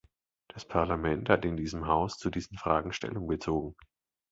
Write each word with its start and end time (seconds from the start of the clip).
Das 0.47 0.67
Parlament 0.67 1.29
hat 1.29 1.45
in 1.45 1.57
diesem 1.57 1.85
Haus 1.85 2.17
zu 2.17 2.31
diesen 2.31 2.57
Fragen 2.57 2.91
Stellung 2.91 3.27
bezogen. 3.27 3.75